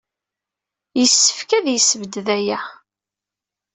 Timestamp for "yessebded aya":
1.69-2.59